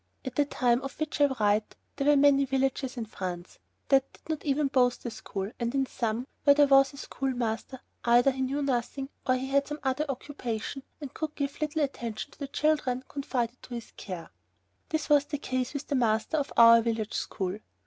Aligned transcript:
At 0.25 0.33
the 0.35 0.45
time 0.45 0.81
of 0.81 0.99
which 0.99 1.21
I 1.21 1.25
write, 1.25 1.75
there 1.95 2.07
were 2.07 2.17
many 2.17 2.43
villages 2.43 2.97
in 2.97 3.05
France 3.05 3.59
that 3.89 4.11
did 4.13 4.27
not 4.27 4.43
even 4.43 4.65
boast 4.67 5.01
of 5.01 5.11
a 5.11 5.11
school, 5.15 5.51
and 5.59 5.75
in 5.75 5.85
some, 5.85 6.25
where 6.43 6.55
there 6.55 6.65
was 6.65 6.91
a 6.91 6.97
schoolmaster, 6.97 7.79
either 8.03 8.31
he 8.31 8.41
knew 8.41 8.63
nothing, 8.63 9.09
or 9.27 9.35
he 9.35 9.49
had 9.49 9.67
some 9.67 9.79
other 9.83 10.07
occupation 10.09 10.81
and 10.99 11.13
could 11.13 11.35
give 11.35 11.61
little 11.61 11.83
attention 11.83 12.31
to 12.31 12.39
the 12.39 12.47
children 12.47 13.03
confided 13.07 13.61
to 13.61 13.75
his 13.75 13.91
care. 13.95 14.31
This 14.89 15.07
was 15.07 15.25
the 15.25 15.37
case 15.37 15.75
with 15.75 15.85
the 15.87 15.93
master 15.93 16.37
of 16.37 16.51
our 16.57 16.81
village 16.81 17.13
school. 17.13 17.59